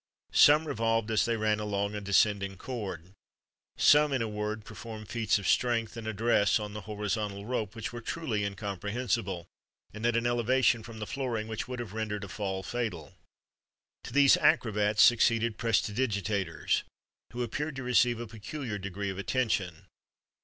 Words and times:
Some 0.33 0.65
revolved 0.67 1.11
as 1.11 1.25
they 1.25 1.37
ran 1.37 1.59
along 1.59 1.93
a 1.93 2.01
descending 2.01 2.57
cord. 2.57 3.11
Some, 3.77 4.11
in 4.13 4.23
a 4.23 4.27
word, 4.27 4.65
performed 4.65 5.09
feats 5.09 5.37
of 5.37 5.47
strength 5.47 5.95
and 5.95 6.07
address 6.07 6.59
on 6.59 6.73
the 6.73 6.81
horizontal 6.89 7.45
rope 7.45 7.75
which 7.75 7.93
were 7.93 8.01
truly 8.01 8.43
incomprehensible, 8.43 9.45
and 9.93 10.03
at 10.03 10.17
an 10.17 10.25
elevation 10.25 10.81
from 10.81 10.97
the 10.97 11.05
flooring 11.05 11.47
which 11.47 11.67
would 11.67 11.77
have 11.77 11.93
rendered 11.93 12.23
a 12.23 12.27
fall 12.29 12.63
fatal.[XXXV 12.63 13.09
86] 13.09 13.17
To 14.05 14.13
these 14.13 14.37
acrobats 14.37 15.03
succeeded 15.03 15.59
prestigiators, 15.59 16.81
who 17.31 17.43
appeared 17.43 17.75
to 17.75 17.83
receive 17.83 18.19
a 18.19 18.25
peculiar 18.25 18.79
degree 18.79 19.11
of 19.11 19.19
attention. 19.19 19.85